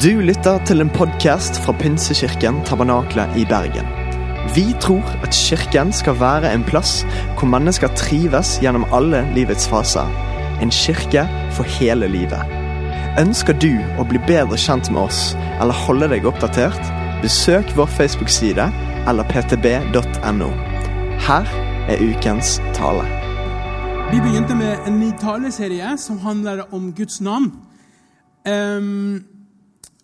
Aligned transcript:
Du 0.00 0.22
lytter 0.24 0.56
til 0.64 0.80
en 0.80 0.88
podkast 0.88 1.58
fra 1.60 1.72
Pinsekirken 1.76 2.62
Tabernakle 2.64 3.26
i 3.36 3.42
Bergen. 3.44 3.84
Vi 4.54 4.62
tror 4.80 5.04
at 5.20 5.34
kirken 5.36 5.90
skal 5.92 6.16
være 6.16 6.48
en 6.54 6.62
plass 6.64 7.02
hvor 7.36 7.50
mennesker 7.52 7.92
trives 7.98 8.54
gjennom 8.62 8.86
alle 8.88 9.20
livets 9.36 9.66
faser. 9.68 10.08
En 10.64 10.72
kirke 10.72 11.26
for 11.52 11.68
hele 11.76 12.08
livet. 12.08 12.54
Ønsker 13.20 13.52
du 13.52 13.82
å 14.00 14.06
bli 14.08 14.22
bedre 14.24 14.56
kjent 14.56 14.88
med 14.94 15.02
oss 15.02 15.34
eller 15.60 15.76
holde 15.84 16.08
deg 16.14 16.24
oppdatert? 16.30 16.80
Besøk 17.20 17.74
vår 17.76 17.90
Facebook-side 17.92 18.70
eller 19.12 19.28
ptb.no. 19.28 20.48
Her 21.26 21.52
er 21.92 22.00
ukens 22.00 22.62
tale. 22.72 23.04
Vi 24.08 24.24
begynte 24.24 24.56
med 24.56 24.88
en 24.88 24.96
ny 25.04 25.12
taleserie 25.20 25.98
som 26.00 26.22
handler 26.24 26.64
om 26.72 26.94
Guds 26.96 27.20
navn. 27.20 27.52
Ehm, 28.48 29.24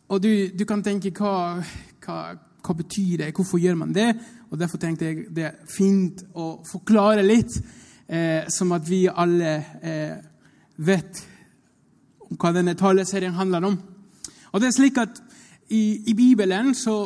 og 0.08 0.22
du, 0.24 0.30
du 0.56 0.64
kan 0.64 0.82
tenke 0.84 1.12
hva, 1.12 1.60
hva, 2.04 2.18
hva 2.64 2.76
betyr 2.78 3.24
det, 3.24 3.32
hvorfor 3.36 3.60
gjør 3.60 3.76
man 3.82 3.92
det? 3.92 4.08
Og 4.48 4.58
Derfor 4.60 4.80
tenkte 4.80 5.10
jeg 5.10 5.26
det 5.36 5.44
er 5.44 5.58
fint 5.68 6.24
å 6.32 6.62
forklare 6.66 7.24
litt, 7.26 7.58
eh, 8.08 8.48
som 8.48 8.72
at 8.72 8.88
vi 8.88 9.04
alle 9.08 9.52
eh, 9.84 10.16
vet 10.80 11.22
hva 12.28 12.52
denne 12.56 12.76
taleserien 12.76 13.36
handler 13.36 13.68
om. 13.68 13.78
Og 14.52 14.60
det 14.60 14.70
er 14.70 14.76
slik 14.76 15.00
at 15.00 15.20
I, 15.68 16.08
i 16.08 16.14
Bibelen 16.16 16.72
så 16.74 16.96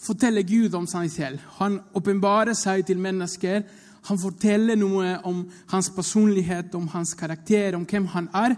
forteller 0.00 0.44
Gud 0.44 0.74
om 0.76 0.86
seg 0.88 1.08
selv. 1.12 1.44
Han 1.60 1.78
åpenbarer 1.96 2.56
seg 2.56 2.84
til 2.88 3.00
mennesker. 3.00 3.64
Han 4.08 4.20
forteller 4.20 4.76
noe 4.80 5.14
om 5.28 5.42
hans 5.72 5.90
personlighet, 5.96 6.74
om 6.76 6.88
hans 6.92 7.14
karakter, 7.16 7.76
om 7.76 7.86
hvem 7.88 8.08
han 8.12 8.28
er. 8.36 8.56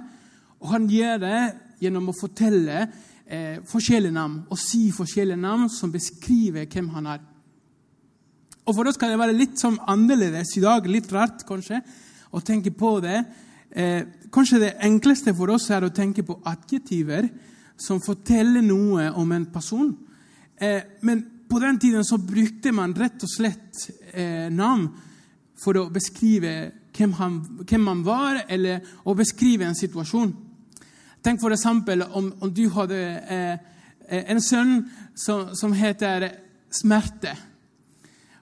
Og 0.62 0.70
han 0.74 0.90
gjør 0.90 1.22
det 1.22 1.40
gjennom 1.82 2.10
å 2.10 2.18
fortelle 2.18 2.86
eh, 3.26 3.58
forskjellige 3.68 4.14
navn 4.14 4.42
og 4.50 4.58
si 4.60 4.90
forskjellige 4.94 5.40
navn 5.40 5.68
som 5.72 5.92
beskriver 5.92 6.66
hvem 6.66 6.88
han 6.96 7.06
er. 7.14 7.22
Og 8.62 8.74
For 8.76 8.86
oss 8.86 8.98
kan 9.00 9.10
det 9.10 9.18
være 9.18 9.36
litt 9.36 9.58
sånn 9.58 9.80
annerledes 9.90 10.54
i 10.56 10.62
dag, 10.62 10.86
litt 10.86 11.10
rart 11.12 11.42
kanskje, 11.48 11.80
å 12.32 12.40
tenke 12.40 12.70
på 12.70 12.94
det. 13.02 13.18
Eh, 13.70 14.04
kanskje 14.32 14.60
det 14.62 14.76
enkleste 14.86 15.34
for 15.34 15.50
oss 15.54 15.70
er 15.70 15.84
å 15.84 15.94
tenke 15.94 16.22
på 16.26 16.38
adjektiver 16.46 17.26
som 17.80 18.00
forteller 18.04 18.62
noe 18.64 19.08
om 19.18 19.32
en 19.34 19.46
person. 19.50 19.90
Eh, 20.56 20.82
men 21.02 21.24
på 21.50 21.58
den 21.60 21.78
tiden 21.78 22.04
så 22.04 22.20
brukte 22.20 22.72
man 22.72 22.94
rett 22.96 23.24
og 23.24 23.30
slett 23.30 23.88
eh, 24.14 24.48
navn 24.52 24.86
for 25.62 25.78
å 25.78 25.88
beskrive 25.92 26.54
hvem, 26.94 27.12
han, 27.18 27.40
hvem 27.66 27.84
man 27.84 28.02
var, 28.06 28.44
eller 28.48 28.84
å 29.04 29.14
beskrive 29.16 29.66
en 29.66 29.78
situasjon. 29.78 30.32
Tenk 31.22 31.40
for 31.40 31.54
eksempel 31.54 32.02
om, 32.02 32.32
om 32.40 32.50
du 32.50 32.64
hadde 32.74 32.98
eh, 32.98 33.58
en 34.10 34.40
sønn 34.42 34.80
som, 35.14 35.52
som, 35.54 35.72
heter 35.72 36.28
Smerte. 36.72 37.36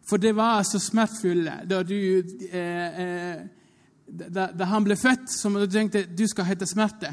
For 0.08 0.18
det 0.22 0.32
var 0.36 0.62
så 0.64 0.80
smertefullt 0.80 1.68
da, 1.68 1.82
eh, 1.84 3.02
eh, 3.04 3.42
da, 4.08 4.48
da 4.56 4.70
han 4.72 4.86
ble 4.86 4.96
født, 4.96 5.28
som 5.28 5.58
du 5.60 5.66
tenkte 5.70 6.06
du 6.08 6.24
skal 6.30 6.48
hete 6.48 6.66
Smerte. 6.66 7.12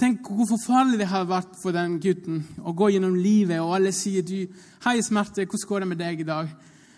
Tenk 0.00 0.24
hvor 0.24 0.48
forferdelig 0.48 1.02
det 1.02 1.10
har 1.12 1.28
vært 1.28 1.58
for 1.60 1.76
den 1.76 1.98
gutten 2.00 2.40
å 2.64 2.72
gå 2.72 2.88
gjennom 2.94 3.18
livet, 3.20 3.60
og 3.60 3.74
alle 3.76 3.92
sier 3.92 4.24
du, 4.24 4.48
'Hei, 4.80 5.02
Smerte, 5.04 5.44
hvordan 5.44 5.68
går 5.68 5.80
det 5.80 5.88
med 5.88 5.98
deg 5.98 6.20
i 6.20 6.24
dag?' 6.24 6.54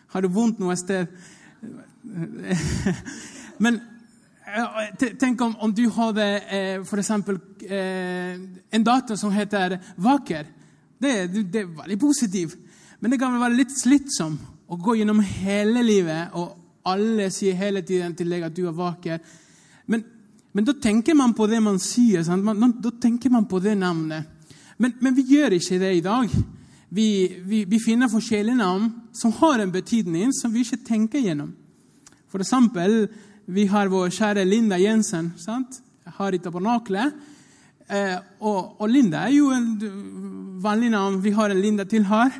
'Har 0.06 0.20
du 0.22 0.28
vondt 0.28 0.60
noe 0.60 0.76
sted?' 0.76 1.08
Men 3.62 3.80
Tenk 5.20 5.40
om, 5.40 5.54
om, 5.64 5.72
du 5.72 5.86
hadde 5.88 6.24
eh, 6.52 6.80
eksempel, 6.98 7.38
eh, 7.64 8.34
en 8.70 8.84
datter 8.84 9.16
som 9.16 9.32
heter 9.32 9.78
Vaker. 9.96 10.46
Det, 10.98 11.12
det, 11.32 11.62
er 11.62 11.70
veldig 11.78 11.98
positivt. 12.00 12.58
Men 13.00 13.10
det 13.10 13.18
kan 13.20 13.32
vel 13.32 13.42
være 13.42 13.58
litt 13.58 13.72
slitsom 13.74 14.36
å 14.68 14.78
gå 14.78 14.98
gjennom 14.98 15.22
hele 15.24 15.82
livet, 15.82 16.34
og 16.38 16.52
alle 16.88 17.30
sier 17.32 17.56
hele 17.58 17.82
tiden 17.86 18.14
til 18.18 18.30
deg 18.30 18.44
at 18.46 18.54
du 18.54 18.66
er 18.68 18.76
vaker. 18.76 19.18
Men, 19.90 20.04
men 20.52 20.68
da 20.68 20.76
tenker 20.76 21.16
man 21.18 21.34
på 21.34 21.48
det 21.50 21.62
man 21.62 21.80
sier. 21.82 22.26
Man, 22.36 22.76
da 22.82 22.92
tenker 23.00 23.32
man 23.32 23.48
på 23.48 23.60
det 23.62 23.74
navnet. 23.78 24.28
Men, 24.76 24.94
men, 25.00 25.16
vi 25.16 25.26
gjør 25.32 25.56
ikke 25.56 25.80
det 25.80 25.92
i 25.96 26.04
dag. 26.04 26.30
Vi, 26.92 27.08
vi, 27.40 27.64
vi 27.64 27.80
finner 27.80 28.12
forskjellige 28.12 28.58
navn 28.58 28.90
som 29.16 29.32
har 29.40 29.62
en 29.62 29.72
betydning 29.72 30.32
som 30.36 30.52
vi 30.52 30.64
ikke 30.66 30.84
tenker 30.86 31.24
gjennom. 31.24 31.54
For 32.32 32.44
eksempel 32.44 33.06
vi 33.46 33.66
har 33.66 33.90
vår 33.90 34.12
kjære 34.14 34.44
Linda 34.46 34.78
Jensen 34.78 35.32
sant? 35.40 35.82
her 36.18 36.34
i 36.34 36.40
tabernaklet. 36.42 37.14
Eh, 37.88 38.16
og, 38.40 38.80
og, 38.80 38.88
Linda 38.90 39.26
er 39.26 39.34
jo 39.36 39.50
en 39.54 40.58
vanlig 40.62 40.90
navn. 40.92 41.20
Vi 41.22 41.32
har 41.34 41.50
en 41.50 41.60
Linda 41.60 41.84
til 41.88 42.06
her. 42.08 42.34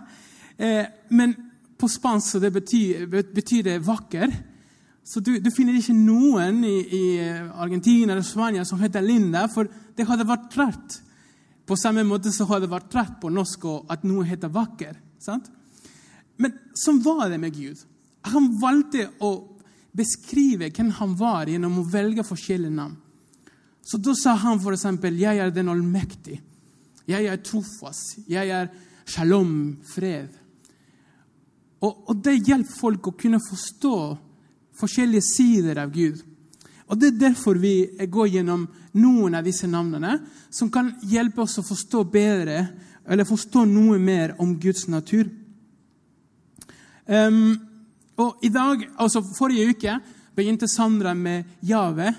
Eh, 0.58 0.84
men 1.10 1.34
på 1.78 1.88
spansk 1.90 2.40
det 2.42 2.52
betyr, 2.52 3.06
betyr, 3.06 3.62
det 3.62 3.82
'vakker'. 3.82 4.32
Så 5.04 5.20
du, 5.20 5.38
du, 5.38 5.50
finner 5.50 5.74
ikke 5.74 5.96
noen 5.98 6.62
i, 6.64 6.78
i, 6.78 7.04
Argentina 7.58 8.12
eller 8.12 8.22
Spania 8.22 8.64
som 8.64 8.78
heter 8.78 9.02
Linda, 9.02 9.48
for 9.50 9.66
det 9.96 10.06
hadde 10.06 10.28
vært 10.28 10.50
trært. 10.52 11.00
På 11.66 11.76
samme 11.76 12.04
måte 12.06 12.30
så 12.30 12.46
hadde 12.46 12.68
det 12.68 12.74
vært 12.74 12.90
trært 12.90 13.16
på 13.20 13.30
norsk 13.30 13.66
at 13.90 14.04
noe 14.04 14.24
heter 14.24 14.48
'vakker'. 14.48 15.00
Sant? 15.18 15.50
Men 16.38 16.54
sånn 16.74 17.02
var 17.02 17.28
det 17.30 17.40
med 17.40 17.54
Gud. 17.54 17.82
Han 18.30 18.54
valgte 18.62 19.10
å 19.20 19.52
beskrive 19.92 20.70
hvem 20.72 20.90
han 20.98 21.16
var 21.18 21.50
gjennom 21.50 21.80
å 21.80 21.88
velge 21.88 22.24
forskjellige 22.24 22.74
navn. 22.74 22.96
Så 23.84 23.98
Da 23.98 24.14
sa 24.14 24.34
han 24.34 24.58
f.eks.: 24.58 24.84
Jeg 25.18 25.38
er 25.38 25.50
den 25.50 25.68
allmektige. 25.68 26.40
Jeg 27.06 27.26
er 27.26 27.36
trofast. 27.36 28.18
Jeg 28.28 28.48
er 28.48 28.68
shalom, 29.06 29.78
fred. 29.84 30.28
Og, 31.82 32.04
og 32.08 32.16
Det 32.22 32.38
hjelper 32.46 32.78
folk 32.78 33.06
å 33.06 33.16
kunne 33.18 33.40
forstå 33.42 33.96
forskjellige 34.78 35.22
sider 35.22 35.82
av 35.82 35.90
Gud. 35.92 36.22
Og 36.86 36.98
Det 36.98 37.08
er 37.08 37.20
derfor 37.28 37.58
vi 37.58 37.88
går 38.06 38.28
gjennom 38.28 38.68
noen 38.92 39.34
av 39.34 39.44
disse 39.44 39.66
navnene, 39.66 40.18
som 40.50 40.70
kan 40.70 40.92
hjelpe 41.08 41.42
oss 41.42 41.58
å 41.58 41.66
forstå 41.66 42.04
bedre, 42.12 42.66
eller 43.08 43.26
forstå 43.26 43.64
noe 43.66 43.98
mer 43.98 44.36
om 44.38 44.54
Guds 44.60 44.86
natur. 44.88 45.30
Um, 47.06 47.71
og 48.16 48.36
i 48.42 48.48
dag, 48.48 48.88
altså 48.98 49.22
Forrige 49.38 49.68
uke 49.70 49.98
begynte 50.36 50.68
Sandra 50.68 51.14
med 51.14 51.44
Jave, 51.62 52.14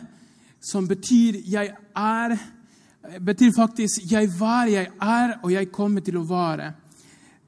som 0.62 0.88
betyr 0.88 1.34
'jeg 1.46 1.76
er'. 1.96 2.38
betyr 3.26 3.52
faktisk 3.56 4.12
'jeg 4.12 4.30
var, 4.40 4.66
jeg 4.66 4.88
er, 5.02 5.40
og 5.44 5.52
jeg 5.52 5.72
kommer 5.72 6.02
til 6.02 6.18
å 6.18 6.24
vare'. 6.24 6.74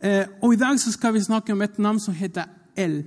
Eh, 0.02 0.26
og 0.42 0.54
I 0.54 0.58
dag 0.58 0.80
så 0.80 0.92
skal 0.92 1.14
vi 1.14 1.24
snakke 1.24 1.54
om 1.54 1.62
et 1.62 1.80
navn 1.80 2.00
som 2.00 2.14
heter 2.14 2.44
El. 2.76 3.04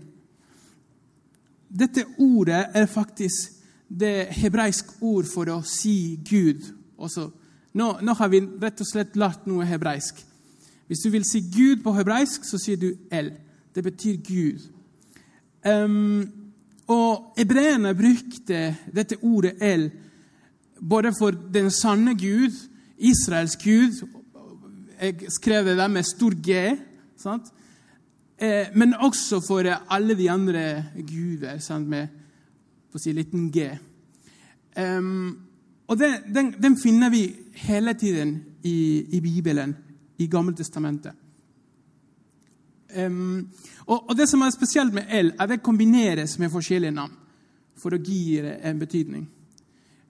Dette 1.78 2.04
ordet 2.18 2.66
er 2.74 2.86
faktisk 2.86 3.52
det 3.88 4.26
hebraiske 4.30 4.88
ord 5.00 5.24
for 5.24 5.44
å 5.44 5.62
si 5.62 6.18
Gud. 6.30 6.64
Også, 6.98 7.30
nå, 7.74 7.98
nå, 8.02 8.14
har 8.14 8.28
vi 8.28 8.40
rett 8.40 8.80
og 8.80 8.86
slett 8.86 9.16
lært 9.16 9.46
noe 9.46 9.64
hebraisk. 9.64 10.24
Hvis 10.86 11.04
du 11.04 11.10
vil 11.10 11.24
si 11.24 11.40
Gud 11.40 11.82
på 11.84 11.92
hebraisk, 11.92 12.44
så 12.44 12.58
sier 12.58 12.76
du 12.80 12.94
El. 13.12 13.32
Det 13.74 13.84
betyr 13.84 14.16
Gud. 14.24 14.77
Um, 15.68 16.32
og 16.88 17.34
Hebreerne 17.36 17.94
brukte 17.94 18.76
dette 18.94 19.18
ordet 19.22 19.58
El 19.60 19.90
både 20.80 21.12
for 21.18 21.30
den 21.30 21.70
sanne 21.70 22.14
Gud, 22.14 22.54
Israels 22.98 23.56
Gud 23.56 24.06
Jeg 25.00 25.14
skrev 25.28 25.64
det 25.64 25.76
der 25.76 25.88
med 25.88 26.02
stor 26.02 26.34
G. 26.34 26.78
Sant? 27.16 27.42
Eh, 28.38 28.66
men 28.74 28.94
også 28.94 29.40
for 29.46 29.62
alle 29.94 30.14
de 30.18 30.30
andre 30.30 30.84
guder 31.06 31.58
sant? 31.58 31.88
med 31.88 32.08
på 32.90 32.98
å 32.98 33.02
si 33.02 33.12
liten 33.12 33.50
G. 33.52 33.68
Um, 34.78 35.38
og 35.86 35.98
den, 35.98 36.34
den, 36.34 36.50
den, 36.62 36.76
finner 36.82 37.10
vi 37.10 37.28
hele 37.54 37.94
tiden 37.94 38.42
i, 38.62 39.04
i 39.16 39.20
Bibelen, 39.20 39.76
i 40.18 40.26
Gammeltestamentet. 40.26 41.12
Um, 42.96 43.48
og, 43.86 44.08
og, 44.08 44.16
Det 44.16 44.28
som 44.28 44.40
er 44.42 44.50
spesielt 44.50 44.94
med 44.94 45.02
el, 45.10 45.26
er 45.26 45.42
at 45.42 45.48
det 45.48 45.62
kombineres 45.62 46.38
med 46.38 46.50
forskjellige 46.50 46.90
navn 46.90 47.12
for 47.76 47.94
å 47.94 48.00
gi 48.00 48.40
det 48.42 48.54
en 48.64 48.78
betydning. 48.78 49.28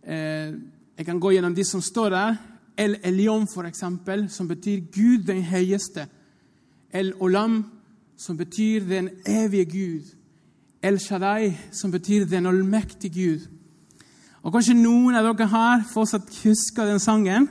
Uh, 0.07 0.55
jeg 0.99 1.07
kan 1.07 1.21
gå 1.21 1.33
gjennom 1.35 1.55
de 1.55 1.65
som 1.65 1.83
står 1.83 2.11
der. 2.11 2.39
El 2.79 2.97
Elion, 3.03 3.49
for 3.55 3.67
eksempel, 3.67 4.29
som 4.31 4.49
betyr 4.49 4.87
Gud 4.95 5.27
den 5.27 5.43
høyeste. 5.43 6.07
El 6.93 7.13
Olam, 7.21 7.65
som 8.17 8.37
betyr 8.37 8.87
den 8.87 9.11
evige 9.27 9.65
Gud. 9.65 10.15
El 10.83 10.99
Shaddai, 10.99 11.53
som 11.73 11.91
betyr 11.91 12.25
den 12.25 12.47
allmektige 12.47 13.15
Gud. 13.15 13.47
Og 14.43 14.53
Kanskje 14.55 14.79
noen 14.79 15.19
av 15.19 15.27
dere 15.27 15.51
her 15.51 15.83
fortsatt 15.91 16.31
husker 16.45 16.87
den 16.87 17.03
sangen. 17.03 17.49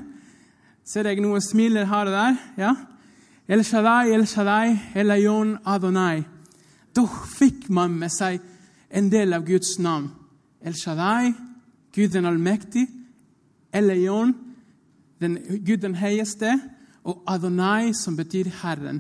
Ser 0.88 1.10
jeg 1.10 1.20
noen 1.22 1.44
smiler 1.44 1.86
her 1.86 2.08
og 2.08 2.16
der? 2.16 2.38
Ja? 2.58 2.76
El 3.48 3.64
Shaddai, 3.64 4.12
El 4.12 4.26
Shaddai, 4.28 4.74
Elayon 4.96 5.54
Adonai. 5.66 6.24
Da 6.92 7.04
fikk 7.08 7.70
man 7.72 7.94
med 7.96 8.12
seg 8.12 8.42
en 8.92 9.08
del 9.12 9.32
av 9.38 9.46
Guds 9.48 9.78
navn. 9.80 10.10
El 10.60 10.76
Shaddai, 10.76 11.32
Gud 11.96 12.12
den 12.12 12.28
allmektige. 12.28 12.90
Elayon, 13.72 14.34
den, 15.22 15.38
Gud 15.64 15.80
den 15.86 15.96
høyeste. 15.96 16.60
og 17.08 17.24
Adonai, 17.28 17.94
som 17.96 18.18
betyr 18.18 18.50
Herren. 18.62 19.00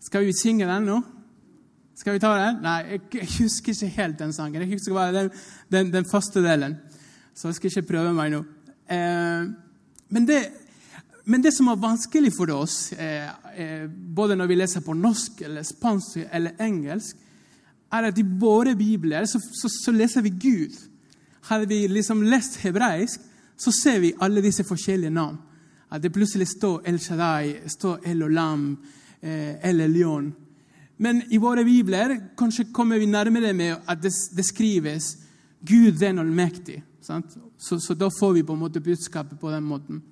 Skal 0.00 0.24
vi 0.24 0.32
synge 0.32 0.64
den 0.64 0.86
nå? 0.88 1.02
Skal 1.94 2.14
vi 2.14 2.22
ta 2.22 2.30
den? 2.40 2.62
Nei, 2.64 2.78
jeg 3.12 3.28
husker 3.38 3.74
ikke 3.74 3.90
helt 3.98 4.18
den 4.18 4.32
sangen. 4.32 4.62
Jeg 4.62 4.78
husker 4.78 4.94
bare 4.96 5.12
den, 5.12 5.30
den, 5.72 5.92
den 5.92 6.08
første 6.08 6.40
delen. 6.40 6.78
Så 7.34 7.48
jeg 7.48 7.58
skal 7.58 7.70
ikke 7.70 7.88
prøve 7.90 8.14
meg 8.16 8.32
nå. 8.32 8.40
Eh, 8.88 9.44
men, 10.08 10.28
det, 10.28 10.40
men, 11.26 11.42
det, 11.42 11.52
som 11.52 11.68
er 11.68 11.80
vanskelig 11.82 12.32
for 12.36 12.50
oss, 12.54 12.92
eh, 12.92 13.30
eh, 13.58 13.86
både 13.90 14.36
når 14.38 14.50
vi 14.50 14.58
leser 14.60 14.84
på 14.84 14.94
norsk, 14.94 15.42
eller 15.42 15.66
spansk 15.66 16.20
eller 16.30 16.54
engelsk, 16.62 17.16
er 17.92 18.08
at 18.08 18.18
i 18.18 18.24
våre 18.26 18.76
bibler 18.78 19.26
så, 19.26 19.40
så, 19.40 19.70
så 19.70 19.94
leser 19.94 20.22
vi 20.22 20.30
Gud. 20.30 20.76
Hadde 21.50 21.68
vi 21.70 21.86
liksom 21.90 22.24
lest 22.26 22.60
hebraisk, 22.62 23.20
så 23.56 23.72
ser 23.72 24.00
vi 24.02 24.14
alle 24.20 24.42
disse 24.44 24.64
forskjellige 24.66 25.10
navn. 25.10 25.38
At 25.90 26.02
det 26.02 26.12
plutselig 26.14 26.48
står 26.50 26.88
El 26.90 26.98
Shaddai, 27.00 27.68
står 27.70 28.08
El 28.10 28.24
Olam, 28.26 28.72
eh, 29.20 29.54
El 29.68 29.80
Elion. 29.80 30.32
Men 30.96 31.22
i 31.30 31.38
våre 31.38 31.64
bibler 31.64 32.16
kanskje 32.38 32.70
kommer 32.72 32.98
vi 32.98 33.06
nærmere 33.06 33.52
med 33.52 33.76
at 33.86 34.02
det, 34.02 34.12
det 34.36 34.44
skrives 34.46 35.16
Gud 35.60 35.98
den 36.00 36.18
allmektig. 36.18 36.82
Så, 37.00 37.80
så, 37.80 37.94
da 37.94 38.08
får 38.10 38.32
vi 38.32 38.42
på 38.42 38.52
en 38.52 38.58
måte 38.58 38.80
budskapet 38.80 39.40
på 39.40 39.50
den 39.50 39.64
måten. 39.64 40.02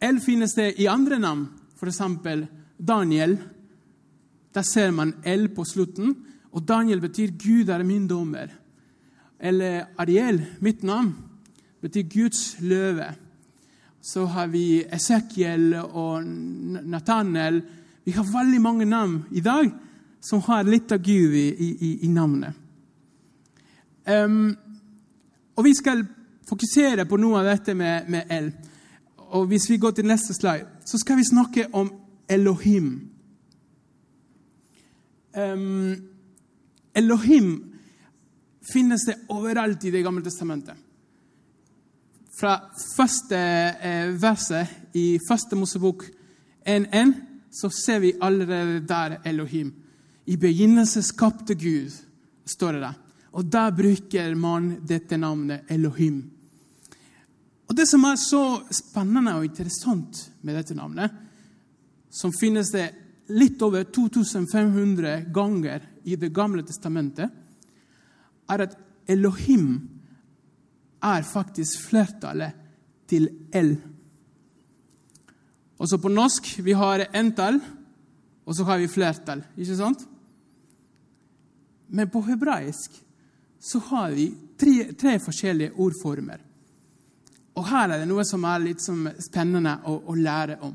El 0.00 0.20
finnes 0.24 0.54
det 0.56 0.74
i 0.80 0.88
andre 0.88 1.18
navn, 1.20 1.44
f.eks. 1.76 2.00
Daniel. 2.78 3.36
Der 4.54 4.64
ser 4.66 4.90
man 4.96 5.14
L 5.24 5.48
på 5.54 5.64
slutten, 5.68 6.14
og 6.52 6.64
Daniel 6.66 7.00
betyr 7.00 7.30
'Gud 7.36 7.68
er 7.68 7.84
min 7.84 8.08
dommer'. 8.08 8.50
Eller 9.40 9.84
Ariel, 9.98 10.44
mitt 10.60 10.82
navn, 10.82 11.14
betyr 11.80 12.02
Guds 12.02 12.56
løve. 12.60 13.14
Så 14.00 14.24
har 14.24 14.46
vi 14.46 14.84
Esekiel 14.84 15.74
og 15.74 16.24
Nathaniel. 16.24 17.62
Vi 18.04 18.12
har 18.12 18.24
veldig 18.24 18.60
mange 18.60 18.84
navn 18.84 19.24
i 19.30 19.40
dag 19.40 19.70
som 20.20 20.40
har 20.40 20.64
litt 20.64 20.92
av 20.92 20.98
Gud 20.98 21.34
i, 21.34 21.48
i, 21.68 21.90
i 22.04 22.08
navnet. 22.08 22.56
Um, 24.04 24.56
og 25.56 25.64
Vi 25.64 25.74
skal 25.74 26.04
fokusere 26.48 27.04
på 27.06 27.18
noe 27.20 27.40
av 27.40 27.50
dette 27.52 27.74
med, 27.74 28.08
med 28.08 28.32
el. 28.32 28.50
Og 29.30 29.46
Hvis 29.46 29.70
vi 29.70 29.76
går 29.78 29.90
til 29.90 30.06
neste 30.06 30.34
slide, 30.34 30.66
så 30.84 30.98
skal 30.98 31.16
vi 31.16 31.24
snakke 31.24 31.66
om 31.72 31.92
Elohim. 32.28 33.10
Um, 35.36 35.96
Elohim 36.94 37.50
finnes 38.72 39.04
det 39.06 39.14
overalt 39.28 39.84
i 39.84 39.90
Det 39.90 40.02
gamle 40.02 40.24
testamentet. 40.24 40.74
Fra 42.40 42.56
første 42.96 43.36
eh, 43.36 44.22
verset 44.22 44.94
i 44.96 45.18
første 45.28 45.56
Mosebok 45.56 46.06
1.1 46.66 47.12
så 47.52 47.68
ser 47.68 47.98
vi 48.00 48.14
allerede 48.20 48.80
der 48.88 49.18
Elohim. 49.24 49.74
I 50.26 50.36
begynnelsen 50.36 51.02
skapte 51.02 51.54
Gud, 51.54 51.92
står 52.46 52.72
det 52.72 52.80
der. 52.80 52.94
Og 53.32 53.52
der 53.52 53.70
bruker 53.70 54.34
man 54.34 54.80
dette 54.88 55.16
navnet 55.16 55.60
Elohim. 55.68 56.30
Og 57.70 57.76
Det 57.76 57.86
som 57.86 58.02
er 58.04 58.16
så 58.18 58.42
spennende 58.74 59.36
og 59.38 59.44
interessant 59.46 60.24
med 60.42 60.56
dette 60.58 60.74
navnet, 60.74 61.12
som 62.10 62.34
finnes 62.34 62.72
det 62.74 62.88
litt 63.30 63.62
over 63.62 63.84
2500 63.86 65.30
ganger 65.30 65.84
i 66.02 66.16
Det 66.18 66.32
gamle 66.34 66.64
testamentet, 66.66 67.30
er 68.50 68.64
at 68.66 68.74
Elohim 69.06 69.78
er 70.98 71.22
faktisk 71.22 71.86
flertallet 71.86 72.58
til 73.06 73.28
El. 73.54 73.76
Også 75.78 75.98
på 76.02 76.10
norsk 76.10 76.50
vi 76.66 76.74
har 76.74 77.06
entall, 77.14 77.60
og 78.44 78.56
så 78.56 78.66
har 78.66 78.82
vi 78.82 78.90
flertall. 78.90 79.44
Ikke 79.54 79.78
sant? 79.78 80.02
Men 81.86 82.10
på 82.10 82.26
hebraisk 82.26 82.98
så 83.62 83.78
har 83.92 84.10
vi 84.10 84.32
tre, 84.58 84.90
tre, 84.98 85.18
forskjellige 85.22 85.76
ordformer. 85.78 86.49
Og 87.58 87.66
her 87.66 87.90
er 87.90 88.02
det 88.02 88.08
noe 88.08 88.24
som 88.26 88.44
er 88.46 88.62
litt 88.62 88.82
spennende 88.82 89.80
å, 89.88 89.96
å, 90.06 90.14
lære 90.14 90.58
om. 90.64 90.74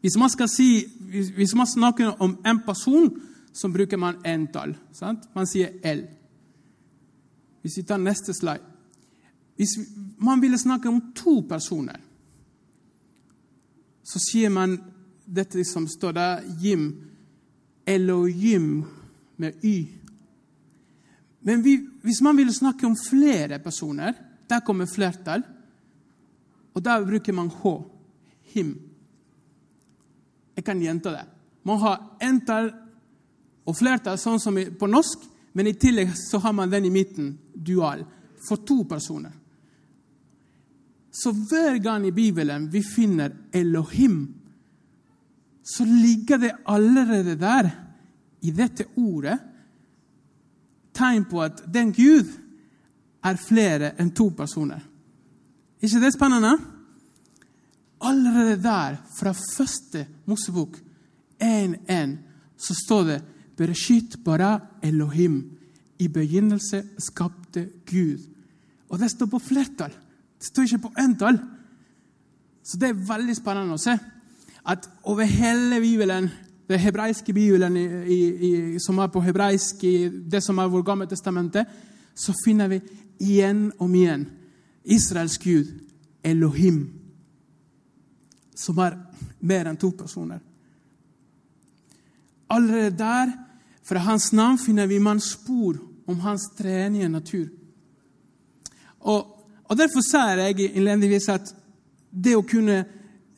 Hvis 0.00 0.16
man, 0.16 0.32
si, 0.48 0.70
hvis 1.36 1.52
man 1.54 1.68
snakker 1.68 2.22
om 2.24 2.38
en 2.46 2.62
person, 2.64 3.10
så 3.52 3.68
bruker 3.68 4.00
man 4.00 4.22
entall. 4.24 4.72
Sant? 4.96 5.28
Man 5.36 5.48
sier 5.48 5.76
L. 5.84 6.06
Hvis 7.60 7.76
vi 7.76 7.84
tar 7.84 8.00
neste 8.00 8.32
slide 8.32 8.64
Hvis 9.60 9.74
man 10.16 10.40
ville 10.40 10.56
snakke 10.56 10.88
om 10.88 11.10
to 11.12 11.42
personer, 11.44 11.98
så 14.00 14.18
sier 14.24 14.48
man 14.48 14.78
dette 15.28 15.60
som 15.68 15.84
står 15.88 16.14
der, 16.16 16.46
Jim. 16.58 16.86
Elohim 17.84 18.84
med 19.36 19.64
Y. 19.64 19.88
Men 21.40 21.62
vi, 21.62 21.76
hvis 22.02 22.22
man 22.24 22.36
ville 22.36 22.52
snakke 22.52 22.86
om 22.86 22.96
flere 22.96 23.58
personer, 23.58 24.14
der 24.50 24.60
kommer 24.66 24.86
flertall. 24.90 25.42
Og 26.74 26.84
der 26.84 27.04
bruker 27.06 27.32
man 27.32 27.50
H. 27.62 27.74
Him. 28.52 28.74
Jeg 30.56 30.64
kan 30.64 30.80
gjenta 30.82 31.12
det. 31.14 31.26
Man 31.62 31.78
har 31.78 32.16
entall 32.22 32.70
og 33.68 33.76
flertall, 33.76 34.18
sånn 34.18 34.40
som 34.42 34.56
på 34.56 34.88
norsk, 34.90 35.26
men 35.54 35.68
i 35.70 35.76
tillegg 35.78 36.12
så 36.18 36.40
har 36.42 36.54
man 36.56 36.70
den 36.70 36.88
i 36.88 36.92
midten, 36.94 37.34
dual, 37.54 38.02
for 38.46 38.62
to 38.66 38.82
personer. 38.88 39.32
Så 41.10 41.32
hver 41.34 41.78
gang 41.82 42.06
i 42.06 42.14
Bibelen 42.14 42.68
vi 42.70 42.82
finner 42.86 43.34
Elohim, 43.52 44.34
så 45.62 45.84
ligger 45.84 46.38
det 46.38 46.52
allerede 46.64 47.36
der, 47.38 47.70
i 48.40 48.50
dette 48.56 48.86
ordet, 48.96 49.36
tegn 50.96 51.26
på 51.28 51.42
at 51.44 51.60
den 51.68 51.92
Gud 51.92 52.30
er 53.24 53.40
flere 53.40 53.94
enn 54.00 54.12
to 54.16 54.30
personer. 54.36 54.80
ikke 55.80 56.00
det 56.00 56.12
spennende? 56.14 56.52
Allerede 58.00 58.62
der, 58.62 58.96
fra 59.16 59.32
første 59.32 60.06
Mosebok 60.26 60.76
1.1, 61.42 62.16
så 62.56 62.74
står 62.86 63.04
det 63.04 63.22
Bereshit 63.56 64.24
bara 64.24 64.58
Elohim. 64.82 65.56
I 65.98 66.08
begynnelse 66.08 66.82
skapte 66.98 67.68
Gud. 67.86 68.18
Og 68.88 68.98
det 68.98 69.10
står 69.10 69.26
på 69.26 69.38
flertall. 69.38 69.92
Det 70.38 70.46
står 70.46 70.62
ikke 70.62 70.78
på 70.78 70.92
entall. 70.98 71.38
Så 72.64 72.78
det 72.80 72.88
er 72.88 73.04
veldig 73.08 73.36
spennende 73.36 73.76
å 73.76 73.80
se 73.80 73.98
at 74.70 74.88
over 75.08 75.24
hele 75.24 75.80
Bibelen 75.80 76.30
den 76.70 76.78
hebraiske 76.78 77.32
bibelen 77.32 77.76
i, 77.76 78.16
i, 78.28 78.78
som 78.78 78.98
er 78.98 79.06
på 79.10 79.20
hebraisk, 79.20 79.84
i 79.84 80.08
det 80.08 80.42
som 80.42 80.58
er 80.58 80.70
vårt 80.70 80.86
gamle 80.86 81.06
testamente, 81.10 81.64
så 82.14 82.34
finner 82.44 82.68
vi 82.70 82.78
igjen 83.20 83.68
og 83.78 83.94
igjen 83.96 84.26
Israels 84.84 85.38
gud, 85.38 85.68
Elohim, 86.24 86.80
som 88.54 88.78
er 88.84 88.96
mer 89.40 89.68
enn 89.70 89.78
to 89.80 89.92
personer. 89.96 90.40
Allerede 92.50 92.96
der, 92.98 93.32
fra 93.84 94.02
hans 94.04 94.32
navn, 94.32 94.58
finner 94.58 94.86
vi 94.86 94.98
man 94.98 95.20
spor 95.20 95.78
om 96.06 96.20
hans 96.20 96.48
treenige 96.58 97.08
natur. 97.08 97.46
Og, 99.00 99.36
og 99.64 99.78
Derfor 99.78 100.04
sier 100.04 100.42
jeg 100.44 100.72
innledningsvis 100.74 101.28
at 101.32 101.52
det 102.10 102.34
å 102.36 102.44
kunne 102.46 102.82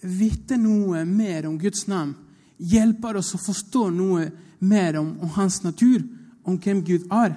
vite 0.02 0.56
noe 0.58 1.04
mer 1.06 1.46
om 1.46 1.58
Guds 1.60 1.86
navn 1.86 2.14
hjelper 2.58 3.18
oss 3.20 3.34
å 3.36 3.42
forstå 3.42 3.88
noe 3.94 4.26
mer 4.62 4.98
om, 4.98 5.14
om 5.20 5.30
hans 5.36 5.60
natur, 5.62 6.02
om 6.42 6.58
hvem 6.58 6.82
Gud 6.86 7.06
er. 7.12 7.36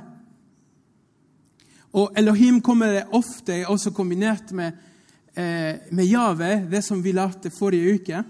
Og 1.95 2.11
Elohim 2.19 2.59
kommer 2.61 3.05
ofte 3.15 3.61
også 3.71 3.93
kombinert 3.95 4.51
med, 4.51 4.71
eh, 5.35 5.75
med 5.91 6.05
Jave, 6.05 6.67
det 6.71 6.83
som 6.83 7.03
vi 7.03 7.11
lærte 7.11 7.51
forrige 7.59 7.93
uke. 7.93 8.23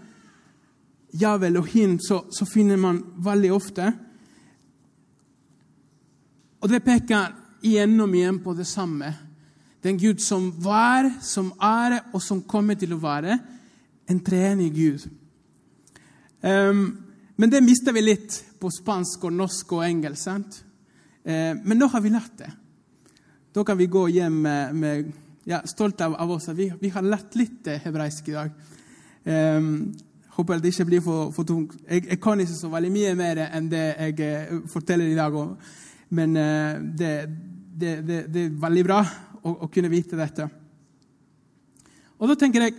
Jave 1.14 1.48
Elohim 1.48 2.00
så, 2.00 2.26
så 2.32 2.46
finner 2.46 2.78
man 2.78 3.04
veldig 3.18 3.52
ofte. 3.54 3.94
Og 6.62 6.70
det 6.70 6.84
peker 6.84 7.34
igjen 7.66 8.00
og 8.02 8.14
igjen 8.16 8.40
på 8.44 8.54
det 8.54 8.68
samme. 8.68 9.14
Den 9.84 9.98
Gud 9.98 10.22
som 10.22 10.52
var, 10.64 11.10
som 11.22 11.52
er 11.62 12.04
og 12.14 12.22
som 12.22 12.44
kommer 12.44 12.76
til 12.76 12.94
å 12.94 13.02
være. 13.02 13.40
En 14.10 14.20
treenig 14.20 14.72
Gud. 14.74 15.08
Um, 16.42 16.98
men 17.38 17.50
det 17.50 17.64
mister 17.66 17.94
vi 17.94 18.02
litt 18.02 18.38
på 18.62 18.70
spansk 18.70 19.24
og 19.26 19.34
norsk 19.34 19.74
og 19.74 19.86
engelsk. 19.86 20.22
sant? 20.22 20.62
Uh, 21.26 21.58
men 21.66 21.78
nå 21.78 21.90
har 21.90 22.02
vi 22.02 22.14
lært 22.14 22.38
det. 22.38 22.52
Da 23.56 23.64
kan 23.64 23.78
vi 23.78 23.86
gå 23.88 24.10
hjem 24.10 24.42
med, 24.42 24.76
med 24.76 25.12
ja, 25.44 25.62
stolt 25.68 26.02
av, 26.02 26.16
av 26.16 26.32
oss. 26.32 26.50
Vi, 26.50 26.74
vi, 26.80 26.90
har 26.92 27.06
lært 27.08 27.38
litt 27.40 27.70
hebraisk 27.86 28.28
i 28.28 28.34
dag. 28.36 28.50
Um, 29.24 29.70
håper 30.36 30.60
det 30.60 30.74
ikke 30.74 30.86
blir 30.90 31.04
for, 31.06 31.30
for 31.32 31.48
tungt. 31.48 31.78
Jeg, 31.88 32.04
jeg, 32.10 32.20
kan 32.20 32.42
ikke 32.44 32.52
så 32.52 32.68
veldig 32.74 32.90
mye 32.92 33.14
mer 33.16 33.40
enn 33.46 33.70
det 33.72 33.84
jeg 33.94 34.50
uh, 34.52 34.66
forteller 34.68 35.08
i 35.08 35.16
dag. 35.16 35.38
Men 36.20 36.36
uh, 36.36 36.82
det, 37.00 37.14
det, 37.72 37.94
det, 38.04 38.18
det, 38.34 38.44
er 38.44 38.58
veldig 38.66 38.84
bra 38.90 38.98
å, 39.40 39.54
å 39.56 39.70
kunne 39.72 39.94
vite 39.94 40.20
dette. 40.20 40.50
Og 42.20 42.28
da 42.28 42.36
tenker 42.42 42.68
jeg 42.68 42.76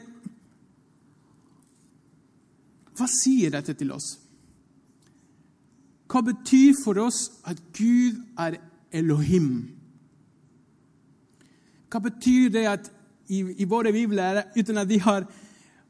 hva 3.01 3.09
sier 3.13 3.57
dette 3.57 3.79
til 3.81 3.97
oss? 3.97 4.11
Hva 6.13 6.21
betyr 6.29 6.77
for 6.83 7.01
oss 7.01 7.25
at 7.49 7.65
Gud 7.73 8.21
er 8.45 8.61
Elohim? 8.93 9.76
Hva 11.91 12.01
betyr 12.03 12.51
det 12.55 12.67
at 12.71 12.91
i, 13.29 13.43
i 13.63 13.67
våre 13.69 13.93
bibler, 13.95 14.45
uten 14.57 14.79
at 14.79 14.89
de 14.89 14.99
har 15.03 15.27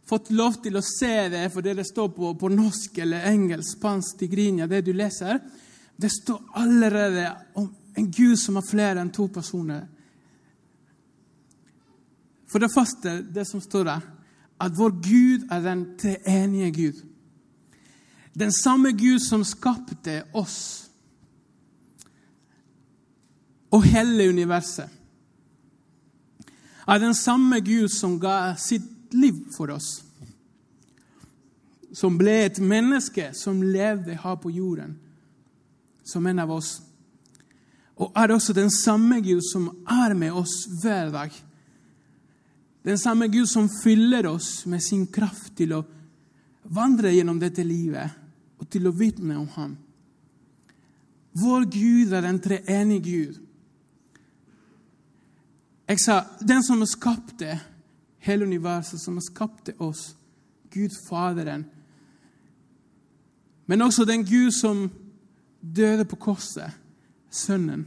fått 0.06 0.30
lov 0.30 0.60
til 0.62 0.78
å 0.78 0.84
se 0.84 1.28
det 1.32 1.48
fordi 1.52 1.74
det 1.76 1.86
står 1.88 2.12
på, 2.14 2.32
på 2.38 2.50
norsk 2.52 2.98
eller 3.02 3.26
engelsk, 3.30 3.78
spansk, 3.78 4.20
tigrinia, 4.20 4.68
det 4.70 4.84
du 4.86 4.92
leser 4.96 5.40
Det 5.96 6.10
står 6.12 6.42
allerede 6.60 7.30
om 7.54 7.70
en 7.96 8.10
Gud 8.10 8.36
som 8.38 8.58
har 8.58 8.66
flere 8.68 9.00
enn 9.00 9.10
to 9.10 9.24
personer. 9.32 9.86
For 12.46 12.60
det 12.60 12.68
første, 12.74 13.22
det 13.32 13.46
som 13.48 13.62
står 13.64 13.86
der, 13.88 14.02
at 14.60 14.76
vår 14.76 14.92
Gud 15.00 15.46
er 15.52 15.62
den 15.64 15.86
treenige 15.96 16.70
Gud. 16.76 16.98
Den 18.36 18.52
samme 18.52 18.92
Gud 18.92 19.24
som 19.24 19.44
skapte 19.48 20.22
oss 20.36 20.58
og 23.72 23.84
hele 23.88 24.28
universet. 24.28 24.92
Er 26.86 26.98
den 27.02 27.14
samme 27.14 27.60
Gud 27.60 27.88
som 27.90 28.18
ga 28.20 28.54
sitt 28.56 29.14
liv 29.14 29.46
for 29.56 29.70
oss. 29.74 30.04
Som 31.92 32.18
ble 32.18 32.44
et 32.44 32.60
menneske 32.60 33.32
som 33.34 33.62
levde 33.62 34.18
her 34.22 34.36
på 34.36 34.50
jorden, 34.50 34.98
som 36.04 36.26
en 36.26 36.38
av 36.38 36.52
oss. 36.54 36.78
Og 37.96 38.12
er 38.14 38.34
også 38.34 38.52
den 38.52 38.70
samme 38.70 39.20
Gud 39.24 39.42
som 39.42 39.70
er 39.88 40.14
med 40.14 40.36
oss 40.36 40.66
hver 40.82 41.10
dag 41.14 41.34
den 42.86 42.98
samme 42.98 43.26
Gud 43.28 43.46
som 43.46 43.68
fyller 43.68 44.26
oss 44.26 44.66
med 44.66 44.82
sin 44.82 45.08
kraft 45.10 45.56
til 45.58 45.72
å 45.74 45.80
vandre 46.70 47.10
gjennom 47.10 47.40
dette 47.42 47.64
livet 47.66 48.14
og 48.60 48.68
til 48.70 48.86
å 48.86 48.92
vitne 48.94 49.34
om 49.40 49.48
ham. 49.56 49.72
Vår 51.34 51.66
Gud 51.72 52.14
er 52.14 52.28
en 52.28 52.38
treenig 52.40 53.00
Gud. 53.02 53.40
Jeg 55.88 56.00
sa 56.02 56.20
den 56.40 56.62
som 56.66 56.82
skapte 56.86 57.60
hele 58.18 58.44
universet, 58.44 59.00
som 59.00 59.20
skapte 59.20 59.74
oss, 59.78 60.16
Gud 60.70 60.90
Faderen. 61.08 61.64
Men 63.66 63.82
også 63.82 64.04
den 64.04 64.24
Gud 64.26 64.50
som 64.50 64.90
døde 65.60 66.04
på 66.04 66.16
korset, 66.16 66.70
Sønnen, 67.30 67.86